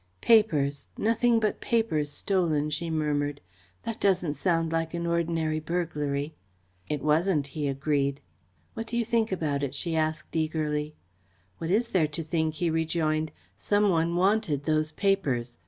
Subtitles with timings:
[0.21, 3.39] "Papers nothing but papers stolen," she murmured.
[3.83, 6.33] "That doesn't sound like an ordinary burglary."
[6.89, 8.19] "It wasn't," he agreed.
[8.73, 10.95] "What do you think about it?" she asked eagerly.
[11.59, 13.31] "What is there to think?" he rejoined.
[13.59, 15.59] "Some one wanted those papers.